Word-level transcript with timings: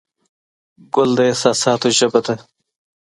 ګل 0.93 1.09
د 1.17 1.19
احساساتو 1.29 1.87
ژبه 1.97 2.19
ده. 2.25 2.35